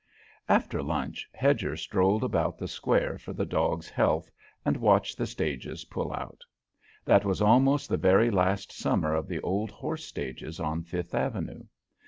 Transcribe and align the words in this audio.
After 0.49 0.81
lunch 0.81 1.29
Hedger 1.31 1.77
strolled 1.77 2.23
about 2.23 2.57
the 2.57 2.67
Square 2.67 3.19
for 3.19 3.33
the 3.33 3.45
dog's 3.45 3.87
health 3.87 4.31
and 4.65 4.75
watched 4.77 5.15
the 5.15 5.27
stages 5.27 5.85
pull 5.85 6.11
out; 6.11 6.41
that 7.05 7.23
was 7.23 7.39
almost 7.39 7.87
the 7.87 7.97
very 7.97 8.31
last 8.31 8.71
summer 8.71 9.13
of 9.13 9.27
the 9.27 9.39
old 9.41 9.69
horse 9.69 10.03
stages 10.05 10.59
on 10.59 10.81
Fifth 10.81 11.13
Avenue. 11.13 11.65